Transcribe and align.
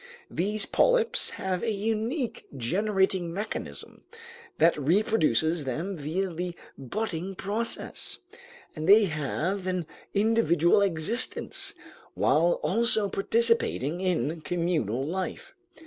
These 0.31 0.65
polyps 0.65 1.29
have 1.29 1.61
a 1.61 1.69
unique 1.71 2.47
generating 2.57 3.31
mechanism 3.31 4.01
that 4.57 4.75
reproduces 4.75 5.63
them 5.65 5.95
via 5.95 6.31
the 6.33 6.55
budding 6.75 7.35
process, 7.35 8.17
and 8.75 8.89
they 8.89 9.05
have 9.05 9.67
an 9.67 9.85
individual 10.15 10.81
existence 10.81 11.75
while 12.15 12.53
also 12.63 13.09
participating 13.09 14.01
in 14.01 14.31
a 14.31 14.35
communal 14.37 15.03
life. 15.03 15.53